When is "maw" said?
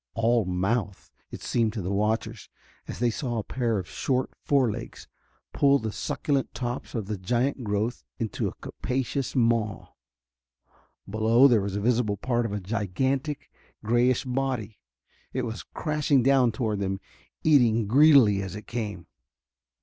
9.35-9.89